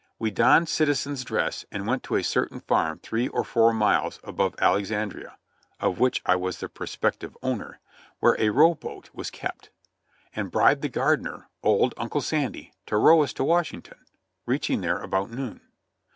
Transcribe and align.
We 0.17 0.31
donned 0.31 0.67
citizen's 0.67 1.23
dress 1.23 1.63
and 1.71 1.85
went 1.85 2.01
to 2.05 2.15
a 2.15 2.23
certain 2.23 2.59
farm 2.61 2.97
three 2.97 3.27
or 3.27 3.43
four 3.43 3.71
miles 3.71 4.19
above 4.23 4.55
Alex 4.57 4.89
andria 4.89 5.35
(of 5.79 5.99
which 5.99 6.23
I 6.25 6.35
was 6.35 6.57
the 6.57 6.69
prospective 6.69 7.37
owner), 7.43 7.79
where 8.19 8.35
a 8.39 8.49
row 8.49 8.73
boat 8.73 9.11
was 9.13 9.29
kept, 9.29 9.69
and 10.35 10.49
bribed 10.49 10.81
the 10.81 10.89
gardener, 10.89 11.49
old 11.61 11.93
Uncle 11.97 12.21
Sandy, 12.21 12.73
to 12.87 12.97
row 12.97 13.21
us 13.21 13.31
to 13.33 13.43
Washington, 13.43 13.99
reaching 14.47 14.81
there 14.81 14.97
about 14.97 15.29
noon. 15.29 15.61